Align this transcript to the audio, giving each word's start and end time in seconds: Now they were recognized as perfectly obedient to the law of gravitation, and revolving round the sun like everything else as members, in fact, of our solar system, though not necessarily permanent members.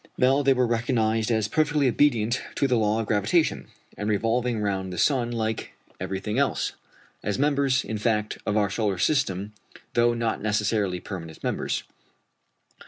Now 0.17 0.41
they 0.41 0.55
were 0.55 0.65
recognized 0.65 1.29
as 1.29 1.47
perfectly 1.47 1.87
obedient 1.87 2.41
to 2.55 2.65
the 2.67 2.75
law 2.75 2.99
of 3.01 3.05
gravitation, 3.05 3.67
and 3.95 4.09
revolving 4.09 4.59
round 4.59 4.91
the 4.91 4.97
sun 4.97 5.29
like 5.31 5.73
everything 5.99 6.39
else 6.39 6.73
as 7.21 7.37
members, 7.37 7.83
in 7.85 7.99
fact, 7.99 8.39
of 8.43 8.57
our 8.57 8.71
solar 8.71 8.97
system, 8.97 9.53
though 9.93 10.15
not 10.15 10.41
necessarily 10.41 10.99
permanent 10.99 11.43
members. 11.43 11.83